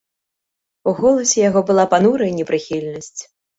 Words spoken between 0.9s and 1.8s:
У голасе яго